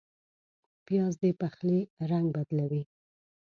[0.85, 2.83] پیاز د پخلي رنګ بدلوي